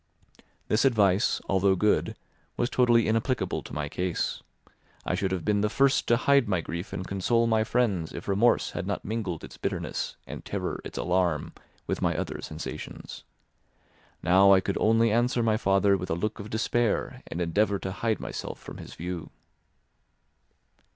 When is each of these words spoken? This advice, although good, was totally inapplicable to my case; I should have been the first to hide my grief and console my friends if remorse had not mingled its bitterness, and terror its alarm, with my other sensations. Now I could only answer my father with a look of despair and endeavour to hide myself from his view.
This 0.67 0.83
advice, 0.83 1.39
although 1.47 1.75
good, 1.75 2.15
was 2.57 2.71
totally 2.71 3.07
inapplicable 3.07 3.61
to 3.61 3.71
my 3.71 3.87
case; 3.87 4.41
I 5.05 5.13
should 5.13 5.31
have 5.31 5.45
been 5.45 5.61
the 5.61 5.69
first 5.69 6.07
to 6.07 6.17
hide 6.17 6.47
my 6.47 6.59
grief 6.59 6.91
and 6.91 7.05
console 7.07 7.45
my 7.45 7.63
friends 7.63 8.11
if 8.11 8.27
remorse 8.27 8.71
had 8.71 8.87
not 8.87 9.05
mingled 9.05 9.43
its 9.43 9.57
bitterness, 9.57 10.15
and 10.25 10.43
terror 10.43 10.81
its 10.83 10.97
alarm, 10.97 11.53
with 11.85 12.01
my 12.01 12.17
other 12.17 12.41
sensations. 12.41 13.23
Now 14.23 14.51
I 14.53 14.59
could 14.59 14.79
only 14.79 15.11
answer 15.11 15.43
my 15.43 15.55
father 15.55 15.95
with 15.95 16.09
a 16.09 16.15
look 16.15 16.39
of 16.39 16.49
despair 16.49 17.21
and 17.27 17.39
endeavour 17.39 17.77
to 17.77 17.91
hide 17.91 18.19
myself 18.19 18.57
from 18.57 18.77
his 18.77 18.95
view. 18.95 19.29